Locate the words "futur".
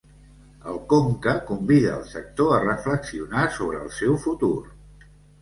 4.27-4.53